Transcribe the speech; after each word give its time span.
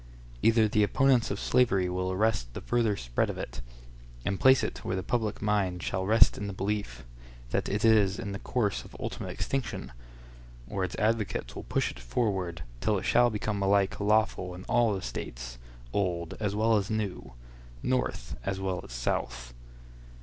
Either 0.41 0.67
the 0.67 0.81
opponents 0.81 1.29
of 1.29 1.39
slavery 1.39 1.87
will 1.87 2.11
arrest 2.11 2.55
the 2.55 2.61
further 2.61 2.97
spread 2.97 3.29
of 3.29 3.37
it, 3.37 3.61
and 4.25 4.39
place 4.39 4.63
it 4.63 4.79
where 4.83 4.95
the 4.95 5.03
public 5.03 5.43
mind 5.43 5.83
shall 5.83 6.07
rest 6.07 6.39
in 6.39 6.47
the 6.47 6.53
belief 6.53 7.05
that 7.51 7.69
it 7.69 7.85
is 7.85 8.17
in 8.17 8.31
the 8.31 8.39
course 8.39 8.83
of 8.83 8.95
ultimate 8.99 9.29
extinction; 9.29 9.91
or 10.67 10.83
its 10.83 10.95
advocates 10.95 11.55
will 11.55 11.61
push 11.61 11.91
it 11.91 11.99
forward 11.99 12.63
till 12.79 12.97
it 12.97 13.05
shall 13.05 13.29
become 13.29 13.61
alike 13.61 13.99
lawful 13.99 14.55
in 14.55 14.63
all 14.63 14.91
the 14.91 15.03
States, 15.03 15.59
old 15.93 16.33
as 16.39 16.55
well 16.55 16.77
as 16.77 16.89
new, 16.89 17.33
North 17.83 18.35
as 18.43 18.59
well 18.59 18.81
as 18.83 18.91
South. 18.91 19.53